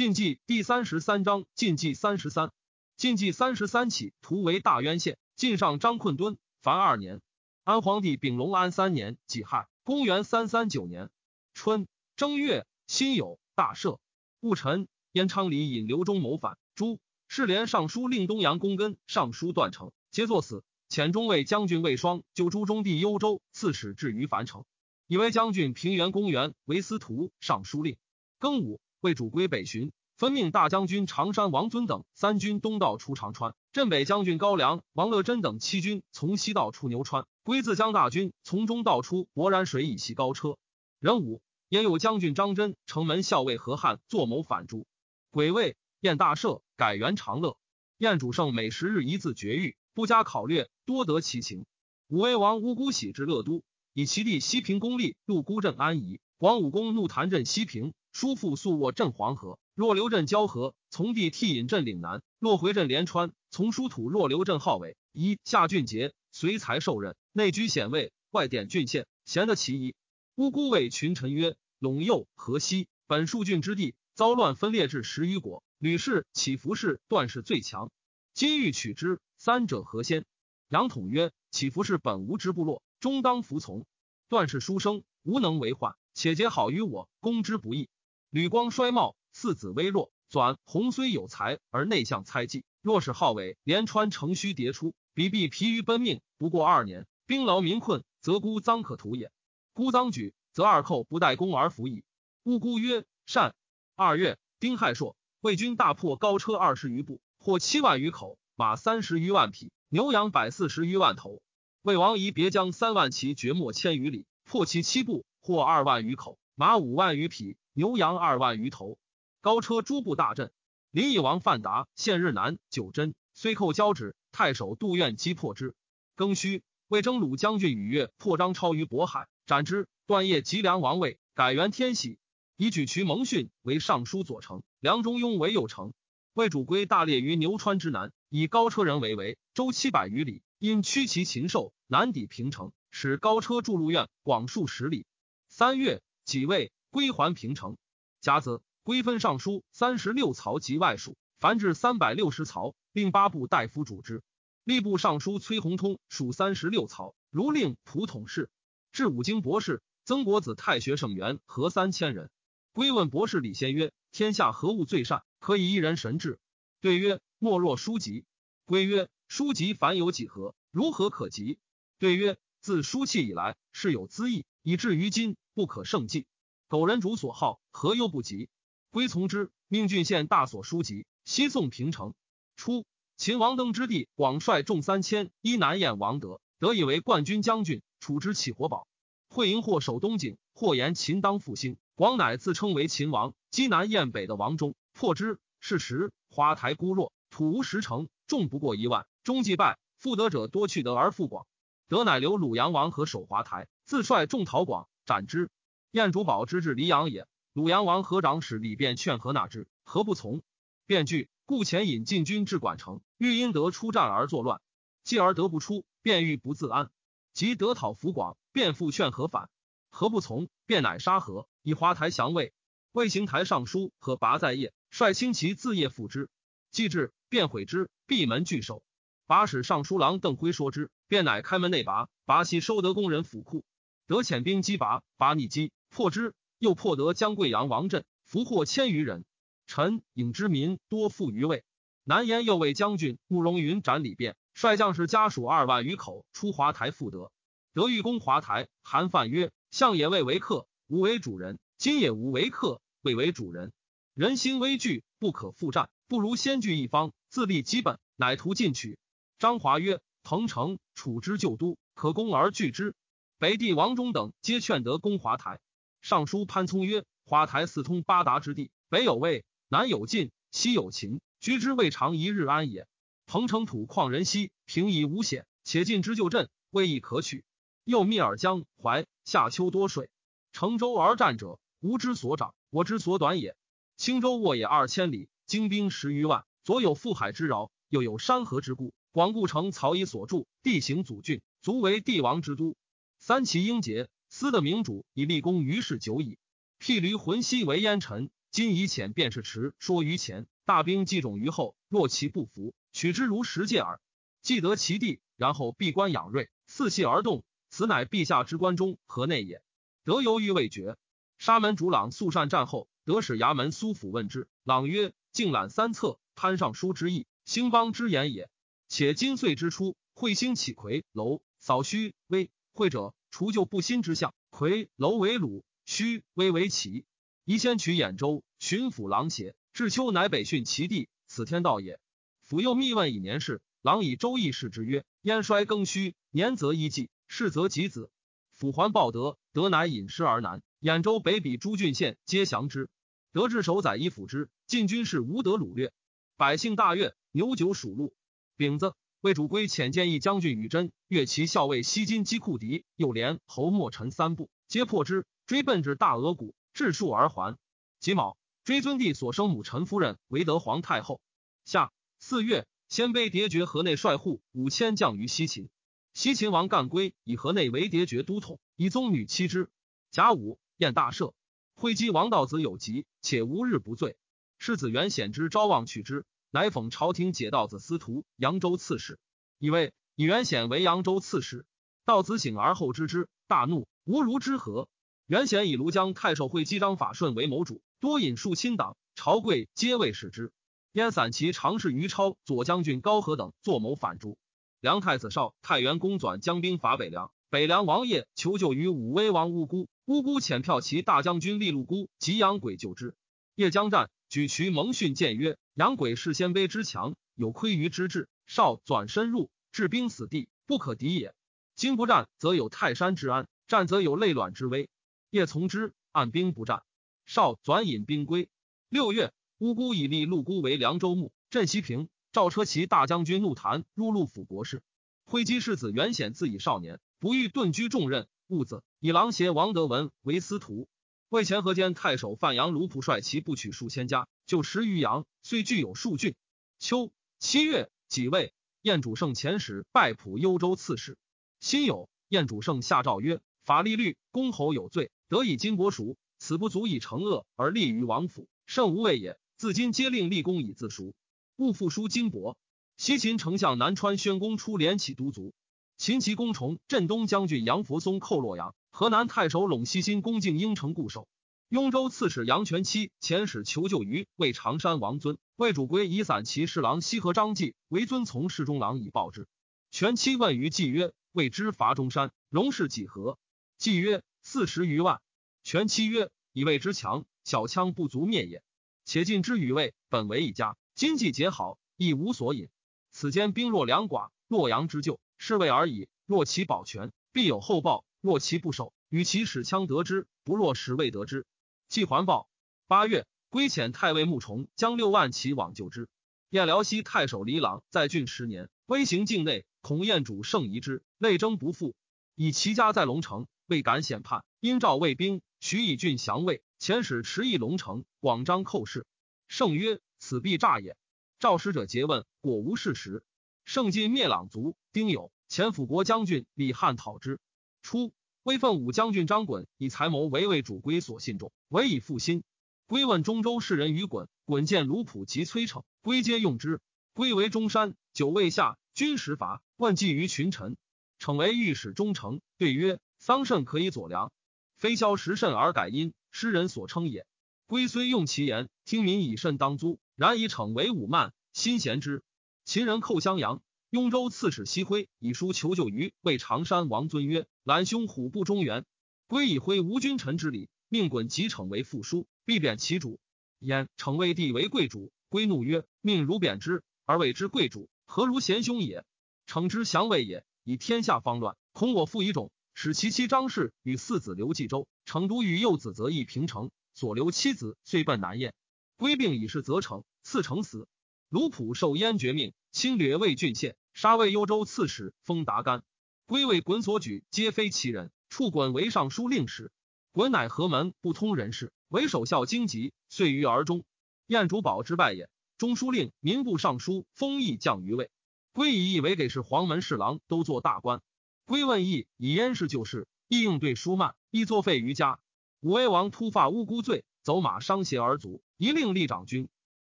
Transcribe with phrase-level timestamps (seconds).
[0.00, 2.52] 晋纪第三十三章晋纪三十三。
[2.96, 5.18] 晋纪三十三起，图为大渊县。
[5.36, 7.20] 晋上张困敦，凡二年。
[7.64, 11.10] 安皇帝丙龙安三年己亥，公元三三九年
[11.52, 11.86] 春
[12.16, 13.98] 正月，辛酉，大赦。
[14.40, 16.98] 戊辰，燕昌黎引刘忠谋反，朱
[17.28, 20.64] 世廉尚书令东阳公根、尚书段成皆作死。
[20.88, 24.64] 遣中尉将军魏双救朱中帝幽州刺史至于樊城，
[25.06, 27.98] 以为将军平原公园为司徒、尚书令。
[28.40, 29.92] 庚午，为主归北巡。
[30.16, 40.58] 分命大将军常山王尊等三军东道出长川，镇北将军高梁、王乐贞等七军从西道出牛川，归自将大军从中道出博然水以袭高车。
[40.98, 44.86] 壬午，焉有将军张真、城门校尉何汉作谋反诛。
[45.30, 47.56] 癸未，宴大赦，改元长乐。
[47.96, 51.64] 宴主胜每十日一字绝狱，不加考略，多得其情。
[52.08, 53.62] 武威王乌孤喜至乐都，
[53.94, 56.20] 以其弟西平公立入孤镇安宜。
[56.36, 59.58] 王武公怒弹镇西平，叔父速卧镇黄河。
[59.74, 64.96] 若留镇交河，从弟替引镇岭南；落回镇连川，从叔土若留镇号尾。
[65.12, 69.94] 一夏俊杰，随才受任，内居显位，外典郡县，贤得其一。
[70.34, 77.90] 乌孤谓群臣曰：“陇右、河西本数郡之地，遭乱分裂至十余国，吕氏、起伏氏、段氏最强。
[78.34, 80.26] 今欲取之，三者何先？”
[80.68, 83.86] 杨统曰：“起伏氏本无之部落，终当服从。
[84.28, 87.88] 段氏书生，无能为患，且结好于我，攻之不易。
[88.30, 92.64] 吕光衰茂。”四子微弱，转弘虽有才，而内向猜忌。
[92.82, 96.20] 若是号尾连川城虚迭出，彼必疲于奔命。
[96.36, 99.30] 不过二年，兵劳民困，则孤臧可图也。
[99.72, 102.02] 孤臧举，则二寇不待攻而服矣。
[102.42, 103.54] 乌孤曰：“善。”
[103.94, 111.40] 二月，丁亥朔，魏军大破高车二十余步，获七万余口，马三十余万匹，牛羊百四十余万头。
[111.82, 118.98] 魏王仪别将三万骑绝没千余里，破其七步，获二万余口，马五万余匹，牛羊二万余头。
[119.40, 120.52] 高车诸部大震，
[120.90, 125.74] 林邑王范达现日南九真，虽寇交趾，太守杜苑击破之。
[126.14, 129.88] 庚戌，魏征虏将军宇越破张超于渤海，斩之。
[130.04, 132.18] 段业及梁王位，改元天喜，
[132.58, 135.94] 以举渠蒙逊为尚书左丞，梁中庸为右丞。
[136.34, 145.06] 魏主归大列于牛川之南，以高车人为围，周七百余里，因驱其禽兽，南抵平城，使高车筑入苑，广数十里。
[145.48, 147.76] 三月，己未，归还平城。
[148.20, 148.60] 甲子。
[148.82, 154.22] 归分尚书三十六曹及外属，凡至三百六十曹，并八部大夫主之。
[154.64, 158.50] 吏部尚书崔弘通属三十六曹，如令仆统事。
[158.90, 162.30] 至五经博士，曾国子太学圣元合三千人。
[162.72, 166.40] 归问博士李先曰：“天下何物最善，可以一人神治？”
[166.80, 168.24] 对曰：“莫若书籍。”
[168.64, 170.54] 归曰：“书籍凡有几何？
[170.70, 171.58] 如何可及？”
[172.00, 176.26] 对曰：“自书契以来，事有资义，以至于今，不可胜计。
[176.70, 178.48] 苟人主所好，何忧不及？”
[178.92, 182.14] 归从之，命郡县大所书籍，西送平城。
[182.54, 182.84] 初，
[183.16, 188.86] 秦王登之地，广率众三千，依南燕王德，得以为冠军将军，处之起火宝。
[189.28, 195.40] 会营或守东景，或言秦当复兴，广乃自称为秦王，击南燕北的王中，破之。
[195.58, 199.76] 是时，花台孤弱，土无十城，众不过一万，终既败。
[199.98, 201.48] 复得者多去得而复广，
[201.88, 205.50] 德乃留鲁阳王和守华台，自率众逃广，斩之。
[205.92, 207.26] 燕主宝之至黎阳也。
[207.52, 210.40] 鲁阳王何长史李变劝和纳之，何不从？
[210.86, 214.60] 便惧，故遣引进军至管城，欲因得出战而作乱，
[215.02, 216.90] 继而得不出，便欲不自安。
[217.32, 219.50] 即得讨福广，便复劝和反，
[219.90, 220.48] 何不从？
[220.64, 222.52] 便乃杀何，以华台降魏。
[222.92, 226.28] 魏行台尚书和拔在业，率轻骑自夜复之。
[226.70, 228.84] 既至，便毁之，闭门拒守。
[229.26, 232.08] 拔使尚书郎邓辉说之，便乃开门内拔。
[232.26, 233.64] 拔悉收得工人府库，
[234.06, 236.34] 得遣兵击拔，拔逆击破之。
[236.58, 239.24] 又破得江贵阳王镇，俘获千余人。
[239.66, 241.64] 臣颖之民多附于魏。
[242.04, 247.32] 南燕右卫将军慕容云斩李变，率将士家属二万余口出华台复得。
[247.72, 253.72] 德欲攻华台，韩范曰：“相也未为客，吾为主人；今也无为客，未为主人。
[254.12, 258.98] 人心危惧，不可复战，不如先据一方，自立基本，乃图进取。”
[259.38, 262.94] 张华曰：“彭城、楚之旧都，可攻而拒之。”
[263.38, 265.58] 北帝王忠等皆劝得攻华台。
[266.00, 272.86] 尚书潘聪曰：“花台四通八达之地，北有魏，南有晋，西有秦，居之未尝一日安也。
[273.26, 277.44] 彭城土旷人稀，平夷无险，且晋之旧镇，未易可取。
[277.84, 280.08] 又密尔江淮，夏秋多水，
[280.52, 283.54] 乘舟而战者，吾之所长，我之所短也。
[283.96, 292.74] 青州沃野二千里，精兵十余万，左有覆海之饶，又有山河之固，广固城曹以所筑，地形阻峻，足为帝王之都。
[293.18, 294.08] 三齐英杰。
[294.30, 296.38] 司的明主以立功于世久矣。
[296.78, 304.00] 辟驴浑兮为烟尘，今以遣便是迟说于前，大兵既种于后，若其不服，取之如石戒耳。
[304.40, 309.62] 既得其地，然后闭关养锐，伺气而动，此乃陛下之关中何内也？
[310.04, 310.96] 得犹豫未决。
[311.36, 318.48] 沙门主朗肃善战后，得使衙门苏府问之，朗曰：“竟览三策，潘尚书之意，兴邦之言也。
[318.86, 327.04] 且今岁之初，彗星起魁楼，扫虚微，会者除旧不新之象，魁楼为鲁，虚微为齐。
[327.44, 331.98] 宜先取兖州巡抚郎邪，至秋乃北训其地，此天道也。
[332.42, 338.10] 府又密问以年事，郎以周易事之曰：燕衰更虚，年则一季，事则及子。
[338.52, 342.88] 府还报德，德乃引师而南。”兖州北比诸郡县皆降之，
[343.32, 344.48] 得至守宰以辅之。
[344.66, 345.92] 晋军士无得掳掠，
[346.36, 348.14] 百姓大悦，牛酒属鹿。
[348.56, 357.58] 饼子，魏主归遣建议将军宇真，越其校尉西金击库敌，又连侯莫臣三部，皆破之，追奔至大额谷，至数而还。
[357.98, 361.20] 己卯，追尊帝所生母陈夫人为德皇太后。
[361.66, 365.68] 夏四月，鲜卑迭绝河内帅户五千将于西秦，
[366.14, 369.68] 西秦王干归以河内为迭绝都统，以宗女妻之。
[370.10, 370.58] 甲午。
[370.78, 371.34] 宴大赦，
[371.74, 374.16] 会稽王道子有疾，且无日不醉。
[374.56, 379.18] 世子元显之招望去之，乃讽朝廷解道子司徒、扬州刺史，
[379.58, 381.64] 以为以元显为扬州刺史。
[382.04, 384.88] 道子醒而后知之，大怒，吾如之何？
[385.26, 390.52] 元显以庐江太守会稽张法顺为谋主，多引数亲党，朝贵皆未使之。
[390.92, 394.36] 燕散骑常侍于超、左将军高和等作谋反诛。
[394.80, 399.88] 梁太子少太原公转将兵伐北凉，北凉王爷求救于武威王乌孤。
[400.06, 403.14] 乌孤遣票骑大将军利禄孤及杨轨救之。
[403.54, 408.28] 夜将战，举渠蒙逊谏曰：“杨轨是鲜卑之强，有亏于之志。
[408.46, 411.34] 少转深入，置兵死地，不可敌也。
[411.74, 414.90] 今不战，则有泰山之安；战，则有内卵之危。
[415.30, 416.82] 夜从之，按兵不战。
[417.24, 418.50] 少转引兵归。
[418.90, 422.10] 六月，乌孤以立陆孤为凉州牧，镇西平。
[422.30, 424.82] 赵车骑大将军怒谈入陆府国事。
[425.24, 430.88] 挥击世子元显自以少年，不欲顿居重任。”兀子以郎邪王德文为司徒，
[431.30, 436.34] 魏前河间太守范阳卢普率其部取数千家，就十余阳，虽具有数郡。
[436.80, 441.16] 秋七月己未，燕主圣遣使拜普幽州刺史。
[441.60, 449.38] 辛酉，燕主圣下诏曰：法律律，公侯有罪，得以金帛赎，此不足以惩恶而立于王府，甚无谓也。
[449.56, 451.14] 自今皆令立功以自赎，
[451.54, 452.56] 勿复书金帛。
[452.96, 455.54] 西秦丞相南川宣公出连起都卒。
[455.96, 461.28] 秦齐公崇镇东将军杨佛松寇洛阳，河南太守陇西新恭敬应城固守。
[461.68, 469.46] 雍州刺史杨全期遣使求救于魏长山王尊，魏主归以散骑侍郎西河张继为尊从侍中郎以报之。
[469.90, 473.38] 全期问于季曰：“未知伐中山，戎士几何？”
[473.78, 475.20] 季曰：“四十余万。”
[475.62, 478.62] 全期曰：“以谓之强，小羌不足灭也。
[479.04, 482.68] 且晋之与魏本为一家，今既结好，亦无所引。
[483.12, 486.08] 此间兵弱粮寡，洛阳之救。”是谓而已。
[486.26, 491.46] 若其保全，必有后报；若其不守，与其使枪得之，不若使未得之。
[491.88, 492.48] 既还报。
[492.86, 496.08] 八月，归遣太尉穆崇将六万骑往救之。
[496.50, 501.94] 燕辽西太守李朗在郡十年，威行境内，恐燕主胜疑之，内争不复。
[502.34, 506.62] 以其家在龙城，未敢显叛，因召卫兵，许以郡降魏。
[506.78, 509.06] 遣使持邑龙城，广张寇事。
[509.48, 510.96] 圣曰：“此必诈也。”
[511.38, 513.22] 召使者诘问，果无事实。
[513.64, 517.38] 圣晋灭朗族，丁酉，前辅国将军李汉讨之。
[517.82, 522.42] 初，威奋武将军张衮以才谋为魏主归所信众，委以复心。
[522.86, 526.80] 归问中州士人于衮，衮见卢普及崔逞，归皆用之。
[527.12, 530.76] 归为中山，久未下，军食伐，问计于群臣。
[531.18, 534.32] 逞为御史中丞，对曰：“桑葚可以佐粮，
[534.76, 537.26] 非消食甚而改因，诗人所称也。”
[537.66, 542.24] 归虽用其言，听民以甚当租，然以逞为武慢，心贤之。
[542.64, 548.84] 秦人寇襄阳，雍州刺史西辉以书求救于魏长山王尊曰：“兰兄虎步中原，
[549.26, 553.18] 归以挥吴君臣之礼，命滚即逞为副书，必贬其主。
[553.58, 559.04] 焉逞魏帝为贵主，归怒曰：‘命如贬之，而谓之贵主，何如贤兄也？’
[559.46, 568.54] 逞之降魏也，以天下方乱，恐我负以种，使其妻张氏与四子刘继周，成都与幼子则邑平城，所留妻子遂奔南燕。
[568.96, 570.86] 归病已逝，则成，赐成死。
[571.28, 575.82] 卢普受燕绝命。”侵略魏郡县，杀魏幽州刺史封达干。
[576.26, 578.10] 归为衮所举，皆非其人。
[578.28, 579.72] 处衮为尚书令史。
[580.12, 583.84] 衮乃何门不通人事，为守孝荆棘，遂于而终。
[584.26, 585.28] 燕主保之败也。
[585.58, 588.10] 中书令、民部尚书封邑降于魏。
[588.52, 591.02] 归以义为给事黄门侍郎，都做大官。
[591.44, 595.18] 归问义以燕氏旧事，义应对疏慢，亦作废于家。
[595.60, 599.48] 武威王突发乌孤罪，走马伤胁而卒，一令立长君。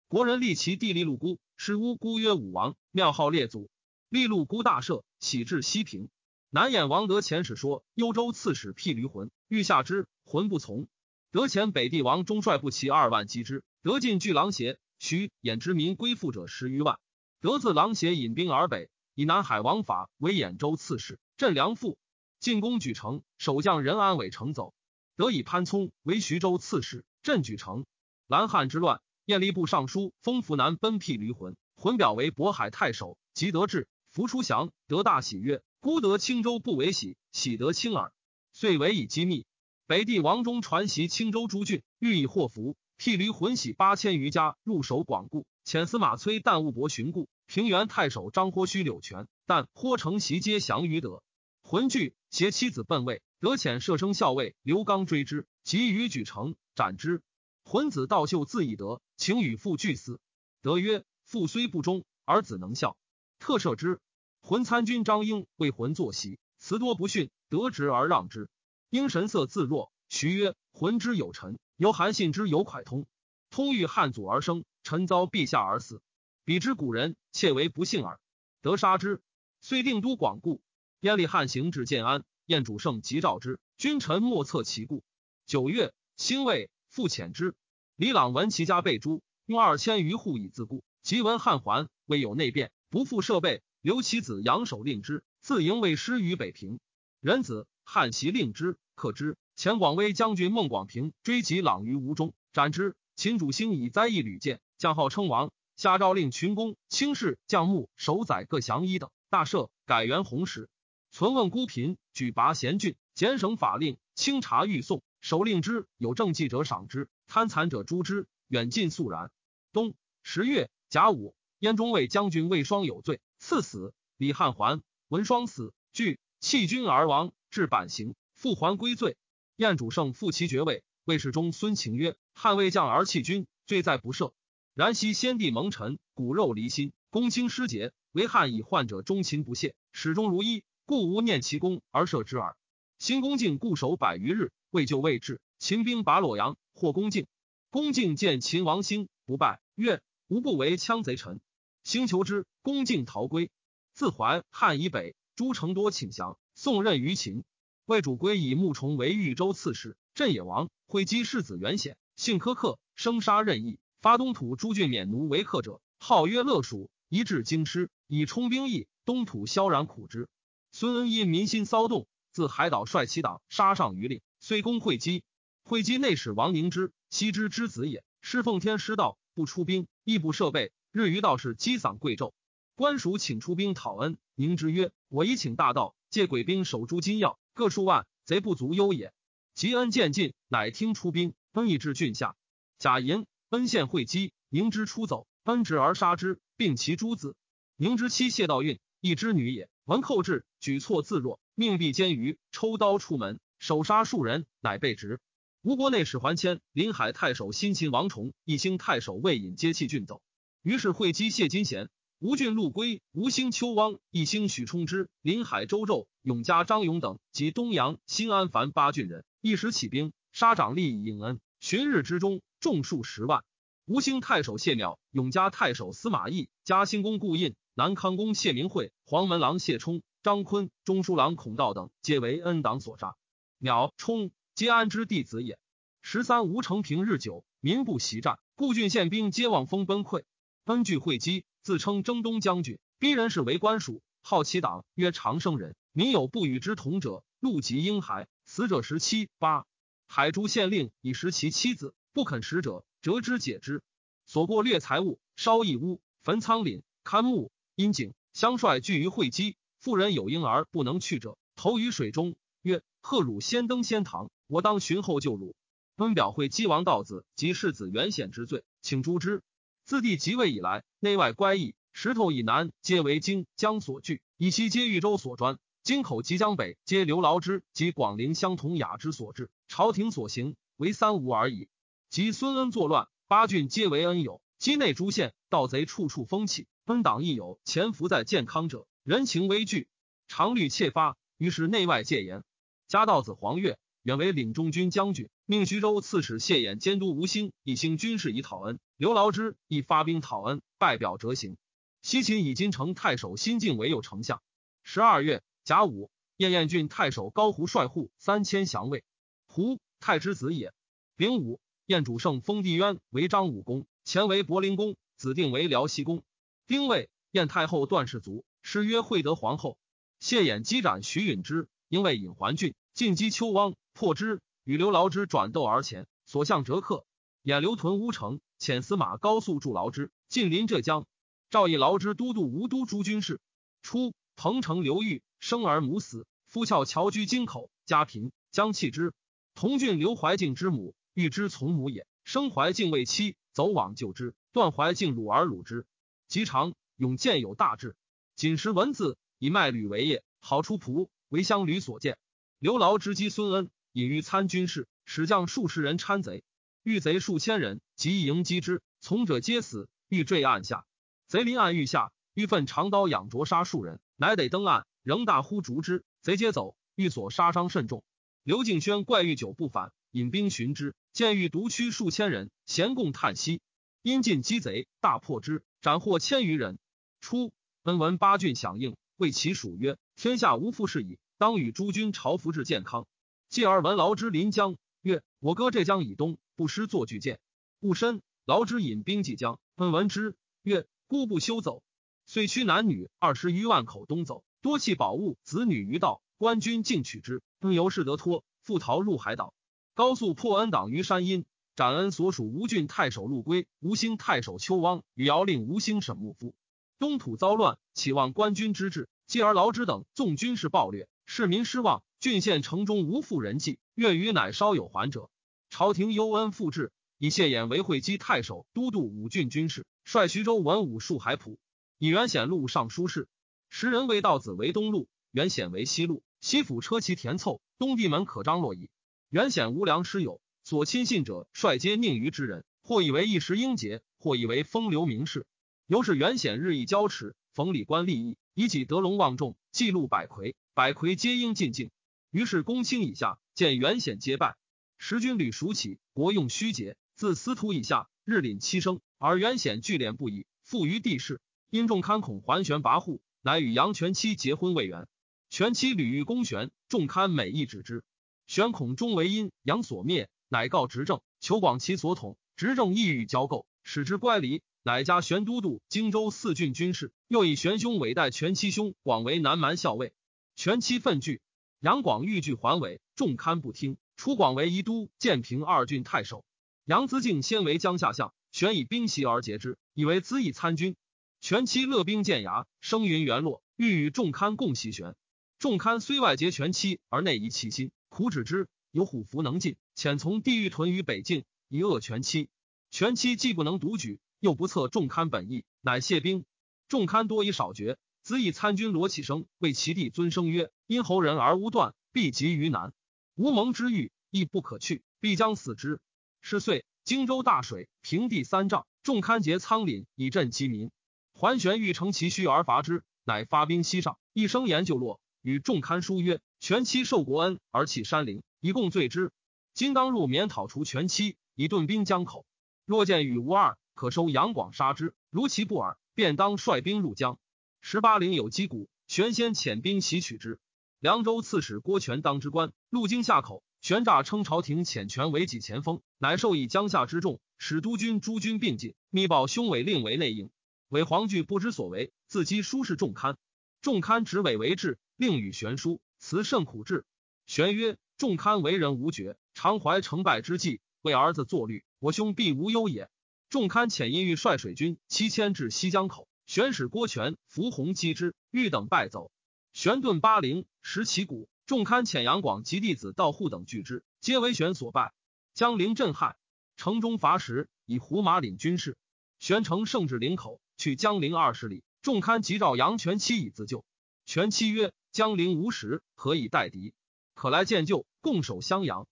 [0.09, 3.69] 国人立其弟立禄孤，是乌孤曰武王，庙号列祖。
[4.09, 6.09] 立禄孤大赦，喜至西平。
[6.51, 10.87] 南衍王德前使说，幽州刺史辟驴魂，欲下之，魂不从。
[11.33, 14.79] 德前北帝王中率部骑二万击之，得进巨狼邪。
[14.99, 16.99] 徐兖之民归附者十余万。
[17.41, 21.99] 德自狼邪引兵而北，以南海王法为兖州刺史，镇梁父。
[22.39, 24.73] 进攻举城，守将任安伟城走，
[25.17, 27.85] 得以潘聪为徐州刺史，镇举城。
[28.29, 33.89] 蓝汉之乱，燕吏部尚书封福南奔辟驴魂，魂表为渤海太守，即得志。
[34.17, 38.15] 福出降，得大喜曰：“孤得青州不为喜，喜得青耳。”
[38.51, 39.45] 遂为以机密。
[39.87, 42.79] 北帝王中传习青州诸郡，欲以祸福。
[42.97, 47.29] 辟驴魂喜八千余家入守广固，遣司马崔旦务伯寻故。
[47.45, 51.23] 平原太守张豁须柳泉，但豁成袭皆降于德。
[51.63, 57.21] 魂惧，携妻子奔魏，得遣射生校尉刘刚追之，急于举城，斩之。
[57.65, 60.21] 魂子道秀自以德，请与父俱死。
[60.63, 62.97] 德曰：“父虽不忠，儿子能孝，
[63.39, 64.01] 特赦之。”
[64.49, 68.49] 浑参军张英为浑坐席，辞多不逊，得职而让之。
[68.91, 69.91] 英神色自若。
[70.09, 73.09] 徐曰：“浑之有臣，由韩信之有蒯通。
[73.50, 76.00] 通遇汉祖而生，臣遭陛下而死。
[76.45, 78.21] 彼之古人，窃为不幸耳。
[78.62, 79.21] 得杀之。
[79.61, 80.62] 遂定都广固。
[81.00, 83.59] 燕立汉行至建安，燕主圣即召之。
[83.76, 85.03] 君臣莫测其故。
[85.45, 87.57] 九月，兴未，复遣之。
[87.97, 90.85] 李朗闻其家被诛，用二千余户以自固。
[91.03, 93.65] 即闻汉还，未有内变，不复设备。
[93.87, 96.81] 刘其子杨守令之，自营卫师于北平。
[97.21, 99.37] 仁子汉袭令之，克之。
[99.55, 102.97] 前广威将军孟广平追及朗于吴中，斩之。
[103.14, 105.52] 秦主兴以灾异屡见，将号称王。
[105.76, 110.69] 下诏令群公、卿士、将牧、守宰各降一等，大赦，改元弘时。
[111.12, 115.05] 存问孤贫，举拔贤俊，简省法令，清查御讼。
[115.21, 118.26] 守令之有政绩者赏之，贪残者诛之。
[118.49, 119.31] 远近肃然。
[119.73, 123.21] 冬十月甲午，燕中尉将军魏双有罪。
[123.49, 129.17] 赐死，李汉桓，文双死，惧弃军而亡，至板刑，复还归罪。
[129.55, 130.83] 燕主胜复其爵位。
[131.05, 134.33] 魏世忠孙晴曰：“汉魏将而弃军，罪在不赦。
[134.75, 142.57] 然昔先帝蒙尘，骨肉离心，公卿失节，为汉以患者忠勤不懈，始终如一，故无念其功而赦之耳。
[142.99, 147.29] 新恭敬固守百余日，未就未至，秦兵拔洛阳，获恭敬。
[147.71, 151.41] 恭敬见秦王兴不败，曰：吾不为羌贼臣。”
[151.87, 153.49] 兴求之，恭敬逃归。
[153.95, 157.45] 自淮汉以北，诸城多请降，送任于秦。
[157.85, 160.69] 魏主归以穆崇为豫州刺史，镇野王。
[160.88, 166.90] 会稽世子元显，性苛刻，生杀任意，发东土诸郡免奴为客者，号曰乐蜀。
[167.09, 170.28] 一至京师，以充兵役，东土萧然苦之。
[170.73, 175.23] 孙恩因民心骚动，自海岛率其党杀上榆岭，虽攻会稽。
[175.62, 180.73] 会稽内史王凝之，西之之子也，侍奉天师道，不出兵，亦不设备。
[180.97, 182.33] 日余道士击嗓贵胄，
[182.75, 184.17] 官署请出兵讨恩。
[184.35, 189.12] 宁之曰：“我已请大道借鬼兵守诸金要，各数万，贼不足忧也。”
[189.53, 192.35] 吉恩渐进，乃听出兵，恩亦至郡下。
[192.79, 197.37] 贾银恩献会稽，宁之出走，恩执而杀之，并其诸子。
[197.76, 199.69] 宁之妻谢道韫，一之女也。
[199.85, 205.21] 闻寇至，举措自若，命闭监于，抽刀出门，手杀数人，乃被执。
[205.61, 210.23] 吴国内史桓谦、临海太守辛秦王崇、义兴太守魏隐皆弃郡走。
[210.67, 221.39] 于是会稽谢金贤、吴郡陆归、吴兴丘汪、义兴许冲之、临海周胄、永嘉张勇等及东阳、新安樊八郡人，一时起兵，杀长吏以应恩。
[221.61, 223.45] 旬日之中，众数十万。
[223.85, 233.15] 吴兴太守谢邈、永嘉太守司马懿、嘉兴公顾印、南康公谢明惠、黄门郎谢冲、张坤、中书郎孔道等，皆为恩党所杀。
[233.61, 235.61] 邈、冲皆安之弟子也。
[236.03, 240.25] 十三，吴成平日久，民不习战，故郡县兵皆望风崩溃。
[240.67, 245.77] 恩据会稽，自称征东将军，逼人是为官属，好其党曰长生人。
[245.93, 249.65] 民有不与之同者，怒及婴孩，死者十七八。
[250.09, 253.81] 海诸县令以食其妻子，不肯食者，折之解之。
[254.27, 258.13] 所过掠财物，烧一屋，焚仓廪，刊木阴井。
[258.33, 265.55] 相率聚于会稽，妇人有婴儿不能去者，投于水中，曰：“贺汝先登仙堂，我当寻后救汝。”
[265.95, 269.45] 温表会稽王道子及世子元显之罪，请诛之。
[269.87, 279.49] 自帝即位以来，内外乖异，石头以南皆为荆江所据，以西皆豫州所专，京口及江北皆刘牢之及广陵相同雅之所至。
[279.69, 281.69] 朝廷所行为三无而已。
[282.11, 289.87] 及孙恩作乱，八郡皆为恩友，畿内诸县盗贼处处风起，恩党亦有潜伏在健康者，人情危惧，
[290.26, 292.43] 常虑窃发，于是内外戒严。
[292.88, 293.76] 家道子黄钺
[294.07, 298.79] 远为领中军将军，命徐州刺史谢衍监督吴兴一兴军事以讨恩。
[298.97, 301.57] 刘牢之亦发兵讨恩，拜表折行。
[302.03, 304.41] 西秦以金城太守辛敬为右丞相。
[304.85, 309.03] 十二月甲午，燕燕郡太守高胡率户三千降魏。
[309.49, 310.73] 胡太之子也。
[311.17, 316.23] 丙午，燕主圣封帝渊为张武公，前为柏林公，子定为辽西公。
[316.69, 319.77] 丁未，燕太后段氏族，谥曰惠德皇后。
[320.21, 327.05] 谢衍击斩徐允之，因为引还郡，进击丘汪，破之，与刘牢之转斗而前，所向折克。
[327.45, 331.07] 衍留屯乌城，遣司马高速助牢之，近临浙江。
[331.50, 333.38] 赵以劳之都督吴都诸军事。
[333.83, 339.12] 初，彭城刘裕生儿母死，夫翘侨居京口，家贫，将弃之。
[339.55, 345.85] 同郡刘怀敬之母，欲之从母也，生怀敬为妻，走往救之，断怀敬辱而辱之。
[346.29, 347.95] 及长，永见有大志，
[348.37, 352.17] 仅识文字，以卖履为业，好出仆，为乡旅所见。
[352.59, 356.43] 刘牢之击孙恩，隐于参军事，使将数十人参贼，
[356.83, 360.87] 遇贼数千人，即迎击之，从者皆死，欲坠岸下。
[361.27, 366.03] 贼临岸欲下，欲奋长刀仰啄杀数人，乃得登岸，仍大呼逐之。
[366.23, 368.03] 贼皆走，欲所杀伤甚重。
[368.43, 373.61] 刘敬轩怪欲久不返，引兵寻之，见欲独驱数千人，咸共叹息。
[374.01, 376.79] 因进击贼，大破之，斩获千余人。
[377.21, 383.07] 初，恩闻八郡响应，谓其属曰：“天下无复事矣，当与诸军朝服至健康。”
[383.49, 387.38] 继而闻劳之临江，曰：“我割浙江以东，不失作巨舰。”
[387.81, 390.87] 戊申，劳之引兵济江，恩闻之，曰。
[391.09, 391.85] 孤不休走，
[392.25, 396.21] 遂驱男女二十余万口东走，多弃宝物子女于道。
[396.37, 399.55] 官军尽取之，更由是得脱，复逃入海岛。
[399.95, 401.45] 高速破恩党于山阴，
[401.76, 406.57] 斩恩所属吴郡太守陆龟、吴兴太守邱汪与姚令吴兴沈木夫。
[406.99, 409.09] 东土遭乱，岂望官军之志？
[409.28, 413.80] 继而劳之等纵军事暴掠，市民失望，郡县城中无复人迹。
[413.95, 415.28] 月余乃稍有还者。
[415.68, 419.85] 朝廷忧恩复至，以谢衍为会稽太守，都督五郡军事。
[420.04, 421.59] 率徐州文武戍海浦，
[421.99, 423.28] 以元显录尚书事。
[423.68, 426.23] 时人谓道子为东路，元显为西路。
[426.41, 428.89] 西府车骑田凑，东帝门可张洛矣。
[429.28, 435.45] 元显无良师友，所亲信者率皆宁于之人，或以为一时英杰，或以为风流名士。
[435.89, 441.91] 由是元显日益骄持，逢礼官利益，以己得隆望重，记录百魁，百魁皆应进敬。
[442.30, 444.56] 于是公卿以下见元显皆拜。
[444.97, 449.00] 时军旅熟起，国用虚节，自司徒以下日领七升。
[449.19, 451.43] 而元显聚敛不已，附于地势。
[451.69, 455.06] 因众堪恐桓玄跋扈，乃与杨全妻结婚未圆。
[455.50, 458.02] 全妻屡欲攻玄，众堪每意止之。
[458.47, 462.39] 玄恐终为因杨所灭，乃告执政，求广其所统。
[462.56, 467.11] 执政意欲交构，使之乖离，乃加玄都督荆州四郡军事。
[467.27, 470.13] 又以玄兄委代全七兄广为南蛮校尉。
[470.55, 471.41] 全七愤惧，
[471.81, 476.45] 杨广欲拒还尾，众堪不听，出广为宜都、建平二郡太守。
[476.85, 478.33] 杨资敬先为江夏相。
[478.53, 480.95] 玄以兵袭而截之，以为资议参军。
[481.41, 485.17] 全七勒兵建牙，声云元落，欲与众堪共袭玄。
[485.59, 488.69] 众堪虽外结全七，而内疑其心，苦止之。
[488.93, 492.49] 有虎符能进，遣从地狱屯于北境，以遏全七。
[492.93, 496.45] 全七既不能独举，又不测众堪本意，乃谢兵。
[496.89, 497.99] 众堪多以少决。
[498.23, 502.93] 子以参军罗启生为其弟尊声曰：“因侯人而无断，必及于难。
[503.37, 506.01] 无盟之欲，亦不可去，必将死之。”
[506.41, 506.85] 是岁。
[507.05, 510.91] 荆州大水，平地三丈，众堪结仓廪以赈其民。
[511.35, 519.31] 桓玄欲乘其虚而伐之，乃发兵西上，一声言就落，与众堪书曰：“全期受国恩而弃山陵，以共罪之。
[519.73, 522.45] 今当入免讨除全期，以顿兵江口。
[522.85, 525.15] 若见与无二，可收杨广杀之。
[525.30, 527.41] 如其不尔，便当率兵入江。
[527.80, 530.61] 十八陵有击鼓，玄先遣兵袭取之。
[531.00, 540.50] 凉州刺史郭权当之官，入京下口。”玄诈称朝廷遣权为己前锋，乃授以江夏之众，使督军诸军并进，密报兄伪令为内应。
[540.89, 543.37] 伪黄惧不知所为，自击书事众堪。
[543.82, 547.04] 众堪执伪为质，令与玄书，辞甚苦志。
[547.47, 553.09] 玄曰：众堪为人无绝，常怀成败之计，为儿子作虑，我兄必无忧也。
[553.49, 559.30] 众堪遣因欲率水军七千至西江口，玄使郭权、伏弘击之，欲等败走。
[559.73, 561.49] 玄遁巴陵，拾其鼓。
[561.65, 565.13] 众堪遣杨广及弟子到户等拒之，皆为玄所败。
[565.54, 566.37] 江陵震撼，
[566.76, 568.97] 城中伐食，以胡马领军事。
[569.39, 571.85] 玄城胜至陵口，去江陵二十里。
[572.02, 573.85] 众堪急召杨全期以自救。
[574.25, 576.95] 全期曰：“江陵无食，何以待敌？
[577.35, 579.06] 可来见救，共守襄阳。”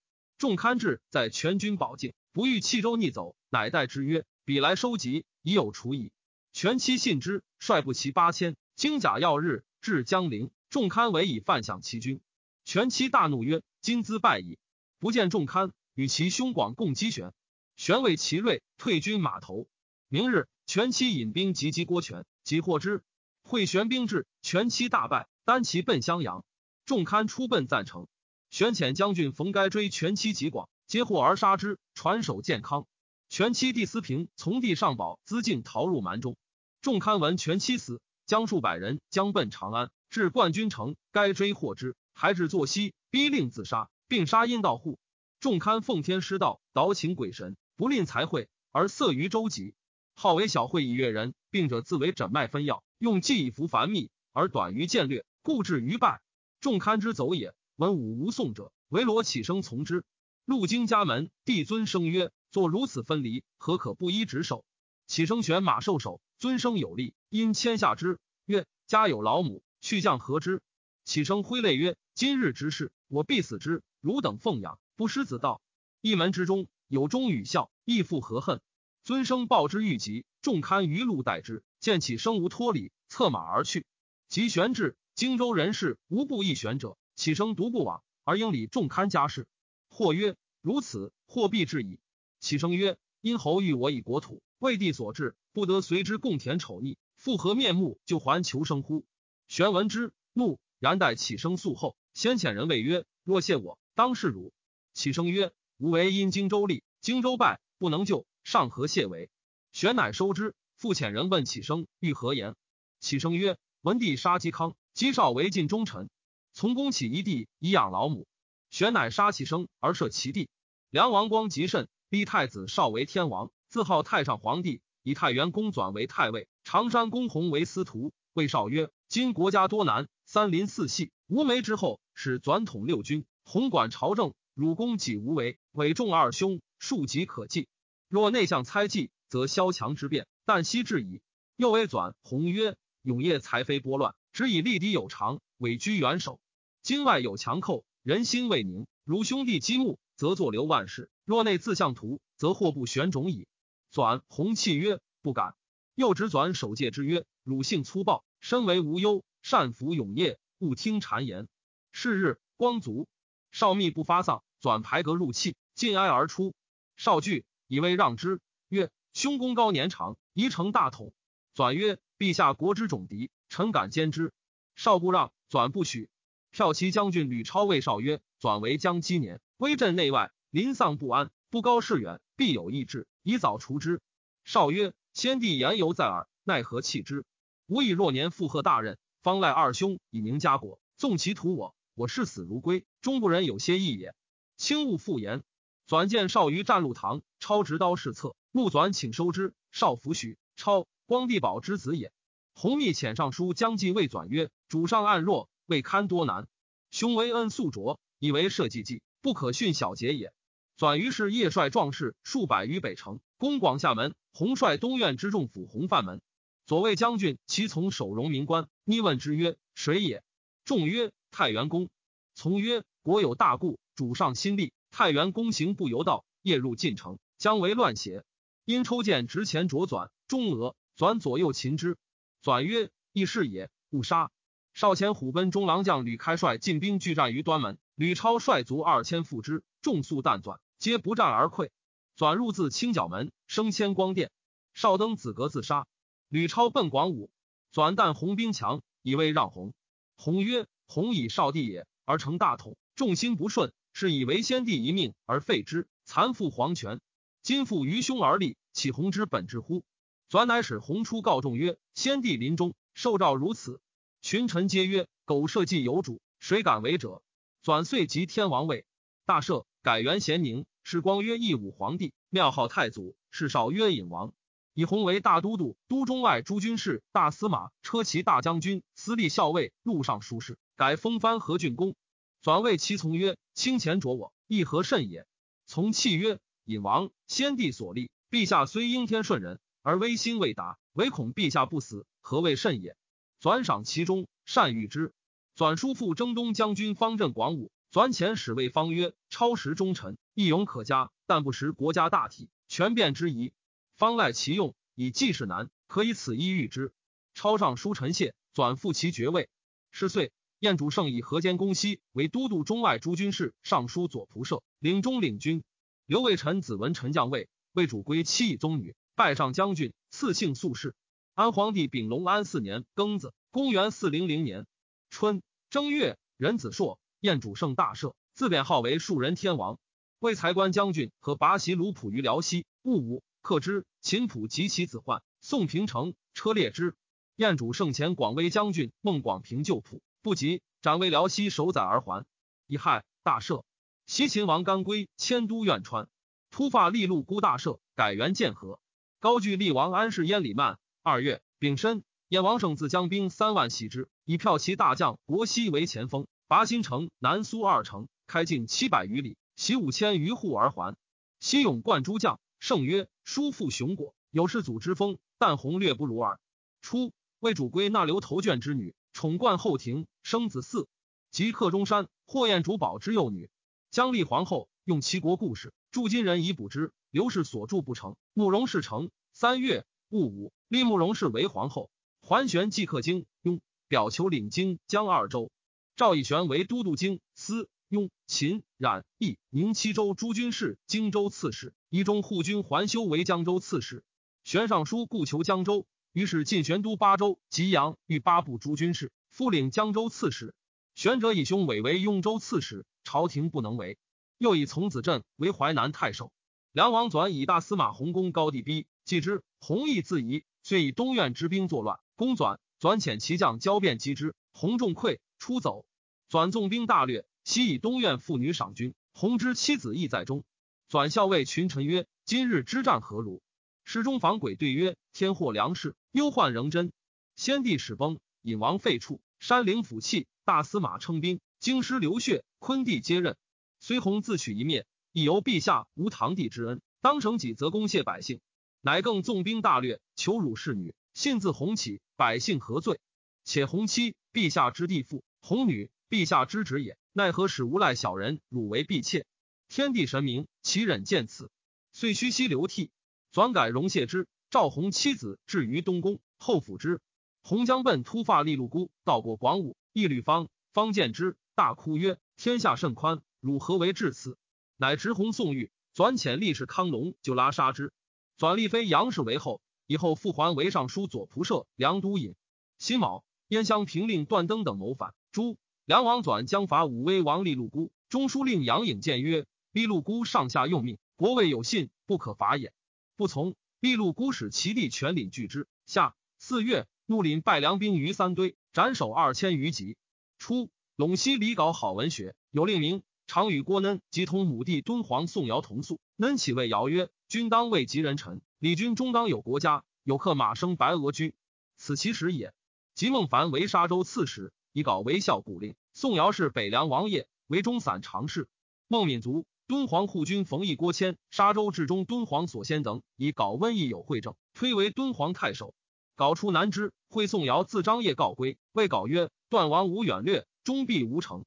[0.44, 6.12] 众堪至，在全军保境，不欲弃州逆走，乃待之曰：“彼来收集，已有除矣。”
[6.52, 10.50] 全期信之，率部骑八千，精甲要日，至江陵。
[10.68, 12.20] 众堪为以犯享其军。
[12.66, 14.58] 全期大怒曰：“今兹败矣！
[14.98, 17.32] 不见众堪，与其兄广共击旋。
[17.76, 19.66] 旋谓其锐，退军码头。
[20.08, 23.02] 明日，全期引兵急击郭权，即获之。
[23.44, 26.44] 会玄兵至，全期大败，单骑奔襄阳。
[26.84, 28.08] 众堪出奔赞成。
[28.54, 31.80] 玄遣将军冯该追全期及广，皆获而杀之。
[31.92, 32.86] 传首健康。
[33.28, 36.36] 全期弟司平从地上宝资进逃入蛮中。
[36.80, 45.00] 众堪闻全期死，将数百人将奔长安，至冠军城，该追获之，还至坐西，逼令自杀，并杀阴道户。
[45.40, 49.74] 众堪奉天师道，捣请鬼神，不吝财会，而色于周集。
[50.14, 56.22] 号为小会以悦人，病者自为诊脉分药，用计以服繁密，而短于见略，故至于败。
[56.60, 60.04] 众堪之走也，文武无送者，唯罗起生从之。
[60.44, 64.64] 路经家门，帝尊生曰：“作如此分离，何可不依职守？”
[65.08, 66.20] 起生选马受首。
[66.38, 70.62] 尊生有力，因迁下之曰：“家有老母，去将何之？”
[71.04, 73.82] 启生挥泪曰：“今日之事，我必死之。
[74.00, 75.60] 汝等奉养，不失子道。
[76.00, 78.60] 一门之中有忠与孝，亦复何恨？”
[79.02, 83.84] 尊生报之欲急，众堪于路待之，见启生无脱礼，策马而去。
[84.28, 89.46] 及玄至，荆州人士无不易玄者，启生独不往，而应礼重堪家事。
[89.88, 92.00] 或曰：“如此，或必至矣。”
[92.40, 99.06] 启生曰：“因侯欲我以国土，为帝所至。”不得随之共田丑逆，复合面目，就还求生乎？
[99.46, 101.96] 玄闻之，怒，然待起生肃后。
[102.12, 104.52] 先遣人谓曰：“若谢我，当是汝。”
[104.94, 109.30] 起生曰：“吾为因荆州立，荆州败，不能救，上何谢为？”
[109.70, 110.56] 玄乃收之。
[110.76, 112.56] 复遣人问起生欲何言？
[112.98, 116.10] 起生曰：“文帝杀嵇康，嵇少为晋忠臣，
[116.54, 118.26] 从公起一地以养老母。
[118.70, 120.48] 玄乃杀其生而赦其弟。
[120.88, 128.14] 梁王光极甚，逼太子少为天王，自号太上皇帝。”以太原公转为太尉，常山公弘为司徒。
[128.32, 134.32] 魏少曰：“今国家多难，三邻四系，无媒之后，使转统六军，统管朝政。
[134.54, 137.68] 汝公己无为，委众二兄，庶极可计。
[138.08, 141.20] 若内相猜忌，则萧强之变，旦夕至矣。”
[141.56, 146.40] 又为转弘曰：“永业才非拨乱，只以力敌有常，委居元首。
[146.84, 148.86] 今外有强寇，人心未宁。
[149.04, 153.48] 如兄弟积木，则作留万事；若内自相图，则祸不旋踵矣。”
[153.90, 155.54] 转弘气曰：“不敢。”
[155.96, 161.48] 又指转守戒之曰：“汝性粗暴，身为无忧，善服永业，勿听谗言。”
[161.90, 163.08] 是日，光卒，
[163.50, 166.54] 少密不发丧，转排阁入气，尽哀而出。
[166.98, 171.14] 少惧，以为让之，曰：“兄功高年长，宜成大统。”
[171.54, 174.34] 转曰：“陛下国之种敌，臣敢兼之。”
[174.76, 176.10] 少不让，转不许。
[176.54, 184.00] 骠骑将军吕超谓少曰：“转为将积年，威震内外，临丧不安，不高士远，必有异志。”以早除之。
[184.44, 187.24] 少曰：“先帝言犹在耳，奈何弃之？
[187.66, 190.78] 吾以若年附贺大任，方赖二兄以宁家国。
[190.96, 194.14] 纵其屠我，我视死如归，终不忍有些异也。
[194.56, 195.42] 轻勿复言。”
[195.88, 199.54] 转见少于战路堂，超执刀试策，怒转请收之。
[199.72, 200.38] 少弗许。
[200.54, 202.12] 超，光帝宝之子也。
[202.54, 206.46] 弘密遣尚书将计未转曰：“主上暗弱，未堪多难。
[206.90, 210.32] 兄为恩素卓，以为社稷计，不可训小节也。”
[210.76, 214.14] 转于是夜率壮士数百于北城，攻广厦门。
[214.32, 216.20] 洪率东苑之众府洪范门。
[216.66, 220.24] 左卫将军其从守荣民官，逆问之曰：“谁也？”
[220.64, 221.88] 众曰：“太原公。”
[222.34, 228.24] 从曰：“国有大故，主上心力，太原公行不由道，夜入晋城，将为乱邪？”
[228.64, 231.96] 因抽剑执前卓转，中额，转左右擒之。
[232.42, 234.32] 转曰：“亦是也，勿杀。”
[234.74, 240.58] 少前虎贲中郎将吕开率进兵拒战于端门，吕超率卒二千赴之，众速弹转。
[240.80, 241.70] 皆不战而溃，
[242.16, 244.32] 转入自清角门，升迁光殿。
[244.74, 245.86] 少登子阁自杀。
[246.28, 247.30] 吕超奔广武，
[247.70, 249.74] 转旦红兵强，以为让红。
[250.16, 257.00] 红曰：“红以少帝也，而成大统，众心不顺，是以为先帝一命而废之，残复皇权。
[257.42, 259.84] 今复于兄而立，岂红之本质乎？”
[260.28, 263.80] 转乃使红出告众曰：“先帝临终，受诏如此。”
[264.24, 267.22] 群臣皆曰：“苟社稷有主，谁敢为者？”
[267.62, 268.86] 转遂即天王位，
[269.26, 270.64] 大赦，改元咸宁。
[270.82, 273.16] 是光曰义武皇帝，庙号太祖。
[273.30, 274.32] 是少曰隐王，
[274.72, 280.56] 以弘为大都督，都中外诸军事、大司马、车骑大将军、司隶校尉、录尚书事。
[280.74, 281.94] 改封藩何郡公。
[282.40, 285.26] 转谓其从曰：“卿前着我，亦何甚也？”
[285.68, 292.96] 从泣曰：“隐王，先帝所立，陛下虽应天顺人，而威心未达，唯恐陛下不死，何谓甚也？”
[293.44, 295.12] 转赏其中，善遇之。
[295.54, 297.70] 转叔父征东将军方镇广武。
[297.90, 303.52] 转遣使谓方曰：“超时忠臣，义勇可嘉，但不识国家大体，权变之宜。
[303.96, 306.94] 方赖其用，以济世难，可以此一遇之。”
[307.34, 309.50] 超上书臣谢，转复其爵位。
[309.90, 315.62] 是岁，燕主胜以河间公西为都督中外诸军事、尚书左仆射，领中领军。
[316.06, 320.94] 刘卫臣子文臣将位，魏主归妻以宗女，拜上将军，赐姓素氏。
[321.34, 324.68] 安皇帝丙隆安四年庚子，公元四零零年
[325.10, 329.80] 春正月，壬子朔，燕主胜大赦，自贬号为庶人天王。
[330.20, 333.84] 为才官将军和拔袭卢普于辽西，戊午，克之。
[334.00, 336.94] 秦普及其子患，宋平城，车裂之。
[337.34, 342.24] 燕主圣前广威将军孟广平救普，不及，斩为辽西守宰而还。
[342.68, 343.64] 乙亥，大赦。
[344.06, 346.08] 西秦王干归迁都苑川，
[346.52, 348.78] 突发利禄孤大赦，改元建和。
[349.18, 350.78] 高句丽王安世燕李曼。
[351.06, 359.36] 二月，丙申，燕王胜自将兵三万袭之，以骠骑大将国西为前锋，拔新城、南苏二城，开进七百余里。
[359.54, 360.96] 袭五千余户而还。
[361.40, 366.40] 西勇冠诸将，胜曰：“叔父雄果，有世祖之风，但宏略不如耳。”
[366.80, 370.86] 初，魏主归纳留头卷之女，宠冠后庭，生子嗣。
[371.30, 373.50] 即克中山，霍彦主保之幼女，
[373.90, 376.94] 姜丽皇后用齐国故事，助金人以补之。
[377.10, 379.10] 刘氏所助不成，慕容氏成。
[379.34, 381.90] 三月戊午，立慕容氏为皇后。
[382.20, 385.50] 桓玄即克京雍，表求领京江二州。
[385.96, 387.68] 赵以玄为都督京司。
[387.88, 394.04] 雍、秦、冉、益、宁七州诸军事，荆州刺史，一中护军桓修为江州刺史。
[394.44, 400.54] 玄尚书故求江州，于是进玄都八州、吉阳、豫八部诸军事，复领江州刺史。
[400.94, 403.98] 玄者以兄伟为雍州刺史，朝廷不能为。
[404.38, 406.30] 又以从子镇为淮南太守。
[406.74, 412.00] 梁王纂以大司马弘公高帝逼，继之，弘毅自疑，遂以东苑之兵作乱。
[412.16, 415.86] 公纂，纂遣其将交辩击之，弘众溃，出走。
[416.28, 417.26] 纂纵兵大掠。
[417.44, 420.42] 昔以东苑妇女赏军，弘之妻子亦在中。
[420.88, 423.40] 转校尉群臣曰：“今日之战何如？”
[423.86, 426.90] 侍中房轨对曰：“天祸良事，忧患仍真。
[427.36, 433.36] 先帝始崩，隐王废黜，山陵府弃，大司马称兵，京师流血，昆帝接任。
[433.78, 438.40] 虽弘自取一灭，亦由陛下无堂弟之恩，当承己则公谢百姓，
[438.80, 442.98] 乃更纵兵大掠，求辱侍女，信自弘起，百姓何罪？
[443.44, 449.24] 且弘妻，陛下之弟妇；弘女，陛下之侄也。”奈何使无赖小人辱为婢妾？
[449.68, 451.48] 天地神明，岂忍见此？
[451.92, 452.90] 遂屈膝流涕。
[453.30, 454.26] 转改容谢之。
[454.50, 457.00] 赵弘妻子至于东宫，后抚之。
[457.44, 464.36] 弘将奔突发利禄孤，到过广武，一吕方，方见之，大哭曰：“天下甚宽，汝何为至此？”
[464.76, 465.70] 乃执弘送玉。
[465.92, 467.92] 转遣力士康龙就拉杀之。
[468.36, 472.34] 转立妃杨氏为后，以后复还为尚书左仆射、梁都尹。
[472.78, 475.14] 辛卯，燕襄平令段登等谋反。
[475.30, 475.56] 朱。
[475.84, 482.72] 梁王纂将伐武威王利禄孤，中书令杨颖谏曰：“利禄孤上下用命，国位有信，不可伐也。”
[483.16, 483.54] 不从。
[483.80, 485.68] 利禄孤使其弟全领拒之。
[485.84, 489.98] 下四月，怒领败梁兵于三堆，斩首二千余级。
[490.38, 493.02] 初，陇西李稿好文学，有令名，
[493.34, 495.98] 常与郭嫩及同母弟敦煌宋尧同宿。
[496.18, 499.82] 恩起谓尧曰：“君当为吉人臣，李君终当有国家。
[500.04, 501.34] 有客马生白鹅居，
[501.76, 502.54] 此其实也。”
[502.94, 504.52] 及孟凡为沙州刺史。
[504.72, 508.46] 以稿为孝古令，宋尧是北凉王爷，为中散常侍。
[508.86, 515.74] 孟敏族敦煌护军冯异、郭谦、沙州至中敦煌所先等，以稿瘟疫有会政，推为敦煌太守。
[516.14, 521.44] 稿出南之，会宋尧自张掖告归，谓稿曰：“段王无远略，终必无成。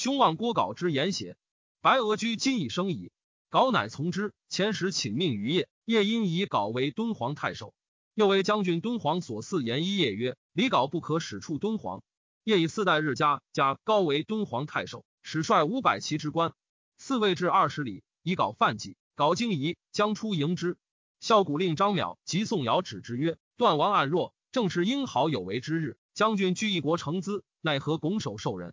[0.00, 1.36] 兄望郭稿之言邪？”
[1.82, 3.12] 白鹅居今已生矣。
[3.50, 4.32] 稿乃从之。
[4.48, 7.74] 前时请命于业，业因以稿为敦煌太守。
[8.14, 12.02] 又为将军敦煌所赐言一业曰：“李稿不可使出敦煌。”
[12.44, 16.54] 业以四代日加加高为敦煌太守，使率五百骑之官，
[16.96, 18.96] 四位至二十里，以稿犯己。
[19.14, 20.78] 稿惊疑，将出迎之。
[21.20, 25.98] 孝古令张邈及宋尧止之曰：“段王暗弱，正是英豪有为之日。
[26.14, 28.72] 将军居一国成资，奈何拱手受人？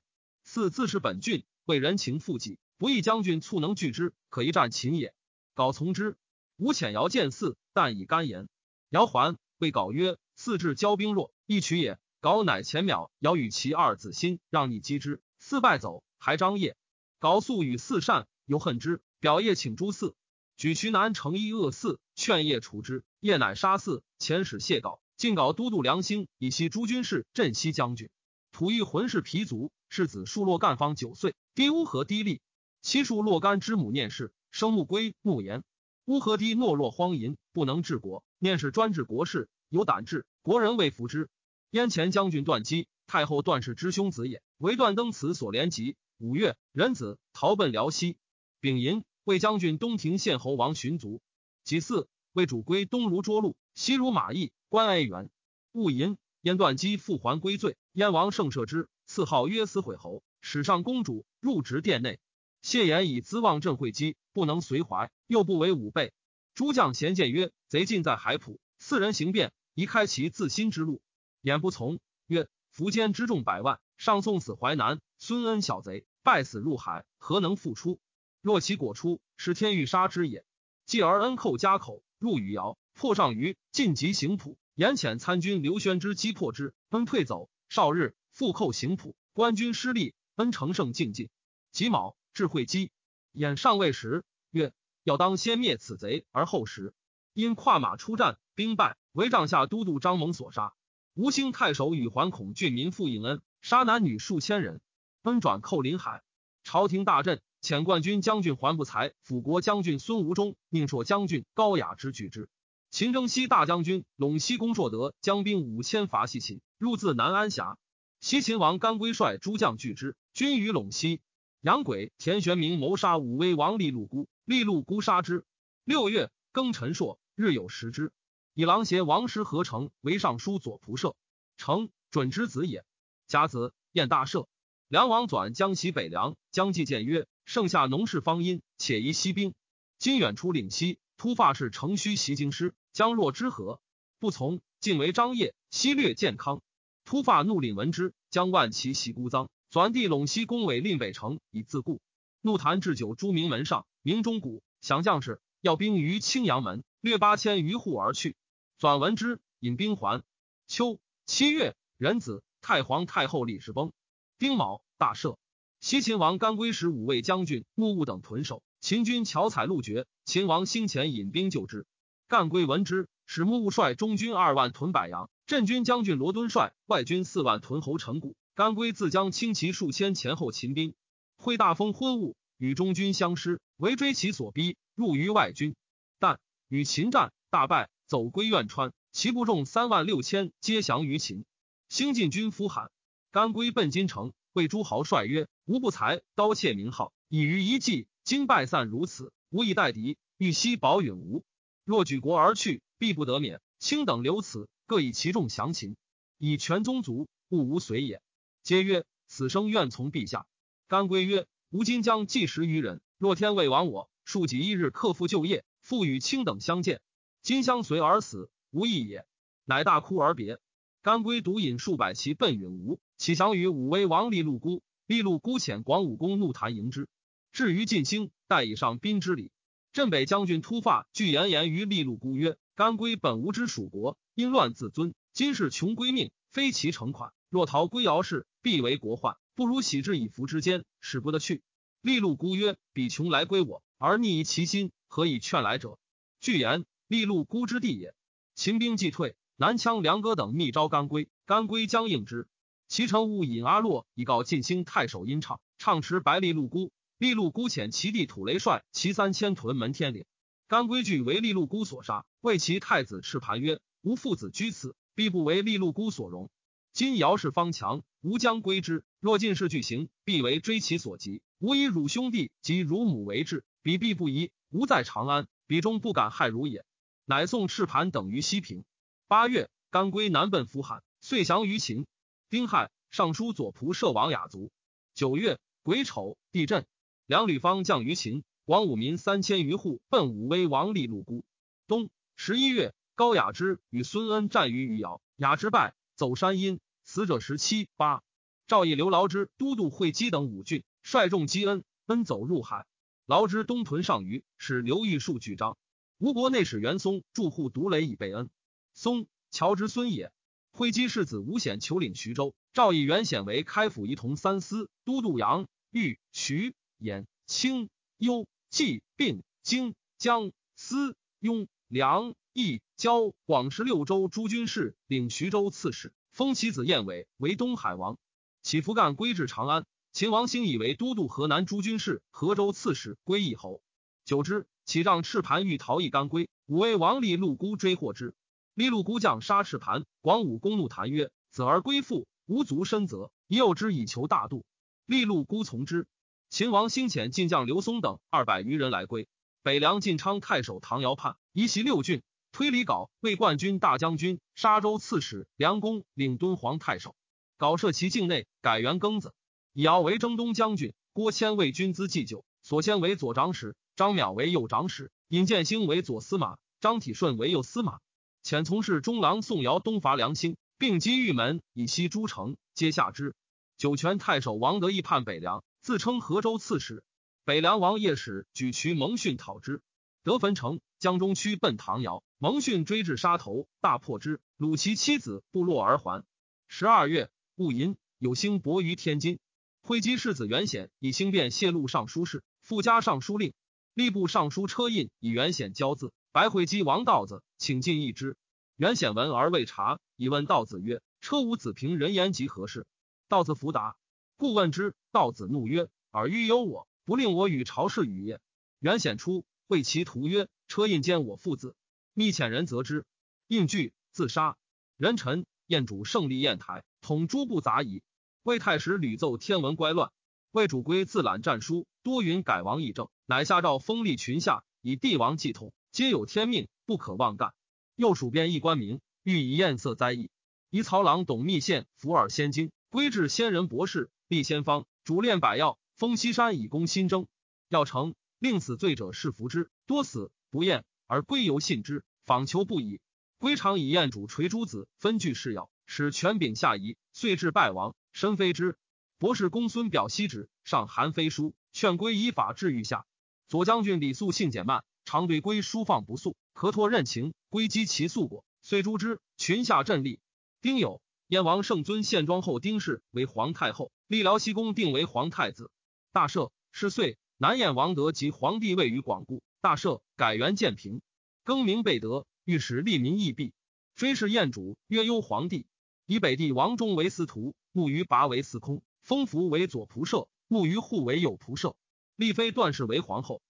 [0.49, 5.13] 四自是本郡，为人情负己，不义将军促能拒之，可一战秦也。
[5.53, 6.15] 稿从之。
[6.55, 8.47] 吴遣尧见四，但以干言。
[8.89, 16.77] 尧还，谓稿曰：“四至交兵弱，一取也。”稿乃前秒，尧与其二子心让逆击之，四败走，还张掖。
[17.19, 20.15] 稿素与四善，犹恨之，表业请诸四，
[20.55, 23.03] 举渠南成一恶四，劝业除之。
[23.19, 28.09] 业乃杀四，遣使谢稿，进稿都督梁兴以西诸军事，镇西将军。
[28.57, 32.41] 吐欲浑氏皮族，世子数洛干方九岁，低乌合低立。
[32.81, 35.63] 其数洛干之母念氏，生穆归穆言。
[36.05, 38.23] 乌合低懦弱荒淫，不能治国。
[38.39, 41.29] 念氏专治国事，有胆治，国人未服之。
[41.69, 45.95] 燕前将军段基，太后段氏之兄子也，为段登此所连及。
[46.17, 48.17] 五月，壬子，逃奔辽西。
[48.59, 51.21] 丙寅，为将军东庭县侯王寻族。
[51.63, 55.29] 己巳，为主归东如涿鹿，西如马邑，关哀元。
[55.73, 62.19] 戊寅，燕段基复还归罪，燕王胜赦之，赐号曰思悔侯，史上公主，入职殿内。
[62.61, 66.13] 谢言以资望镇会稽，不能随怀，又不为武备。
[66.53, 71.01] 诸将咸见曰：“贼尽在海浦，四人行变，宜开其自新之路。”
[71.41, 77.99] 言不从，曰：“苻坚之众百万，上送死淮南；孙恩小贼，败死入海，何能复出？
[78.43, 80.45] 若其果出，是天欲杀之也。”
[80.85, 84.55] 继而恩寇家口，入禹窑，破上虞，晋及行浦。
[84.75, 87.49] 严遣参军刘宣之击破之，恩退走。
[87.69, 91.29] 少日，复寇行浦，官军失利，恩乘胜进进。
[91.71, 92.15] 己卯。
[92.33, 92.91] 智慧基
[93.31, 94.71] 演上位时，曰
[95.03, 96.93] ：“要当先灭此贼，而后食。”
[97.33, 100.75] 因跨马出战，兵败，为帐下都督张蒙所杀。
[101.15, 104.81] 吴兴太守与桓孔郡民复应恩，杀男女数千人。
[105.23, 106.21] 恩转寇临海，
[106.63, 112.49] 朝廷大震，遣冠军将军桓不才、辅国将军孙吴忠、宁朔将军高雅之拒之。
[112.91, 117.77] 秦征西大将军陇西公硕德将兵五千伐西秦，入自南安峡。
[118.19, 121.21] 西秦王甘归率诸将拒之，军于陇西。
[121.61, 125.45] 杨轨、田玄明谋杀武威王利禄孤，利禄孤杀之。
[125.83, 128.11] 六月，庚辰朔，日有食之。
[128.53, 131.15] 以郎邪王师合成为尚书左仆射，
[131.57, 132.85] 成准之子也。
[133.27, 134.47] 甲子，宴大赦。
[134.87, 139.53] 梁王转江西北凉，将计谏曰：“盛夏农事方殷，且宜息兵。
[139.99, 143.81] 今远出岭西，突发士乘虚袭京师，将若之何？”
[144.19, 146.61] 不从，进为张掖，西略健康。
[147.07, 149.47] 突发怒领闻之，将万骑袭孤臧。
[149.69, 152.01] 转地陇西攻伪令北城以自固。
[152.41, 158.35] 怒谈置酒朱明门上，明中谷降将士，要兵于青阳门，略八千余户而去。
[158.77, 160.21] 转闻之，引兵还。
[160.67, 163.93] 秋七月，壬子，太皇太后李氏崩。
[164.37, 165.37] 丁卯，大赦。
[165.79, 168.61] 西秦王甘归使五位将军穆务等屯守。
[168.81, 171.85] 秦军巧采路绝，秦王兴前引兵救之。
[172.27, 178.35] 干归闻之，使穆务率中军二万屯柏阳，镇军将军罗敦率外军四万屯侯成谷。
[178.55, 180.95] 甘归自将轻骑数千前后秦兵，
[181.35, 185.75] 会大风昏雾，与中军相失，围追其所逼，入于外军。
[186.17, 188.93] 但与秦战，大败，走归苑川。
[189.11, 191.45] 其部众三万六千，皆降于秦。
[191.89, 192.89] 兴晋军呼喊，
[193.31, 198.07] 甘归奔金城，谓诸豪帅曰：“吾不才，刀切名号，已于一计。
[198.23, 201.43] 今败散如此，无以待敌，欲悉保允吾。
[201.87, 203.61] 若举国而去，必不得免。
[203.79, 205.95] 卿等留此，各以其众降秦，
[206.37, 208.21] 以全宗族，勿无随也。”
[208.61, 210.45] 皆曰：“此生愿从陛下。”
[210.89, 216.99] 甘归曰：“吾今将计十余人，若天未亡我，数几一日克复就业，复与卿等相见。
[217.41, 219.25] 今相随而死，无益也。”
[219.63, 220.59] 乃大哭而别。
[221.01, 224.83] 甘归独引数百骑奔允吴，起降于武威王利禄孤。
[225.05, 227.07] 利禄孤遣广武公怒弹迎之。
[227.53, 229.51] 至于晋兴，待以上宾之礼。
[229.93, 237.33] 镇北将军突发具言言于利禄孤曰：“甘归本无之属国，因乱自尊，今是穷归命，非其成款。
[237.49, 241.63] 若逃归姚氏。”必为国患，不如喜之以福之间，使不得去。
[242.01, 245.97] 利禄孤曰：“彼穷来归我，而逆其心，何以劝来者？”
[246.41, 248.13] 据言，利禄孤之地也。
[248.55, 252.49] 秦兵既退，南羌梁哥等密招甘归，甘归将应之。
[252.89, 256.91] 其臣务引阿洛以告晋兴太守殷畅，畅持白利禄孤。
[257.17, 260.25] 利禄孤遣其弟土雷率其三千屯门天岭，
[260.67, 266.51] 甘归据为利禄孤所杀，为其太子赤盘曰：“吾父子居此，必不为利禄孤所容。
[266.93, 269.03] 今姚氏方强。”吾将归之。
[269.19, 271.41] 若进士俱行，必为追其所及。
[271.57, 274.51] 吾以汝兄弟及汝母为质，彼必不疑。
[274.69, 276.85] 吾在长安，彼终不敢害汝也。
[277.25, 278.85] 乃送赤盘等于西平。
[279.27, 282.05] 八月，甘归南奔扶汉，遂降于秦。
[282.51, 284.71] 丁亥，尚书左仆射王雅卒。
[285.15, 286.85] 九月癸丑，地震。
[287.27, 291.43] 梁吕方降于秦，王武民三千余户奔武威王利禄孤。
[291.85, 296.79] 冬十一月，高雅之与孙恩战于余姚，雅之败，走山阴。
[297.03, 298.23] 死者十七八，
[298.65, 302.85] 赵义刘劳之都督会稽等五郡，率众击恩，恩走入海。
[303.25, 305.77] 劳之东屯上虞，使刘玉树举章。
[306.19, 308.49] 吴国内史袁松驻户独垒以备恩。
[308.93, 310.31] 松，乔之孙也。
[310.71, 326.13] 会稽世子吴显求领徐州，赵以袁显为开府仪同三司，都督杨、豫、徐、兖、青、幽、冀、并、荆、江、司、雍、梁、益、交广十六州诸军事，领徐州刺史。
[326.31, 328.17] 封其子燕伟为东海王，
[328.61, 329.85] 起伏干归至长安。
[330.11, 333.81] 秦王兴以为都督河南诸军事、河州刺史，归义侯。
[334.25, 338.35] 久之，启让赤盘欲逃逸甘归，武威王立禄孤追获之。
[338.73, 344.65] 利禄孤将杀赤盘，广武公怒谈曰：“子而归父，无足深责，诱之以求大度。”
[345.05, 346.07] 利禄孤从之。
[346.49, 349.27] 秦王兴遣晋将刘松等二百余人来归。
[349.63, 352.23] 北凉晋昌太守唐尧叛，移袭六郡。
[352.53, 357.15] 推李杲为冠军大将军，沙州刺史，梁公领敦煌太守。
[357.57, 359.33] 搞设其境内，改元庚子。
[359.73, 367.99] 以敖为征东将军，郭谦为军资祭酒，所先为左长史，张邈为右长史，尹建兴为左司马，张体顺为右司马。
[368.43, 373.35] 遣从事中郎宋尧东伐梁兴，并击玉门以西诸城，皆下之。
[373.77, 377.01] 酒泉太守王德义叛北凉，自称河州刺史。
[377.45, 379.81] 北凉王夜使举渠蒙逊讨之，
[380.21, 380.81] 得汾城。
[380.99, 386.25] 江中区奔唐尧，蒙逊追至沙头，大破之，虏其妻子，部落而还。
[386.67, 389.39] 十二月，戊寅，有星薄于天津。
[389.81, 393.53] 会稽世子元显以兴变泄露尚书事，附加尚书令。
[393.95, 398.35] 吏部尚书车胤以元显交字，白会稽王道子请进一之。
[398.75, 402.85] 元显闻而未察，以问道子曰：“车无子平人言及何事？”
[403.29, 403.95] 道子弗答，
[404.37, 404.93] 故问之。
[405.11, 408.39] 道子怒曰：“尔欲忧我，不令我与朝事语也。”
[408.79, 411.75] 元显出，谓其徒曰：“车胤奸我父子，
[412.13, 413.03] 密遣人责之。
[413.47, 414.55] 应惧，自杀。
[414.95, 418.03] 人臣宴主胜利宴台，统诸部杂役。
[418.43, 420.11] 魏太史屡奏天文乖乱，
[420.51, 427.55] 魏主归自览战书，多云改王议政，乃下诏封立群下，以帝王继统，皆有天命，不可妄干。
[427.95, 430.29] 右属编议官名，欲以艳色灾异。
[430.69, 437.27] 夷曹郎董密献伏尔仙经，归至仙人博士，立先方，主炼百药，封西山以攻新征。
[437.69, 442.99] 要成，令死罪者是服之，多死不厌，而归犹信之，访求不已。
[443.37, 447.95] 归常以宴主垂诸子，分据事要，使权柄下移，遂至败亡。
[448.11, 448.77] 身非之
[449.17, 453.05] 博士公孙表西旨上韩非书劝归依法治愈下。
[453.47, 457.33] 左将军李肃性简慢，常对归书放不肃，可托任情。
[457.49, 459.21] 归击其素果，遂诛之。
[459.37, 460.19] 群下振立。
[460.61, 465.69] 丁酉，燕王圣尊献庄后丁氏为皇太后，立辽西公定为皇太子。
[466.13, 469.43] 大赦，是岁，南燕王德及皇帝位于广固。
[469.59, 471.01] 大赦，改元建平，
[471.43, 473.53] 更名备德，御史利民义弊。
[473.95, 475.65] 追谥燕主，曰幽皇帝。
[476.05, 477.53] 以北帝王中为司徒。
[477.73, 481.75] 木于拔为司空，封福为左仆射，木于户为右仆射。
[482.15, 483.41] 立妃段氏为皇后。